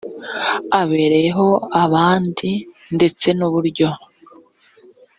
abereyemo 0.79 1.49
abandi 1.83 2.51
ndetse 2.95 3.27
n 3.37 3.41
uburyo 3.47 3.89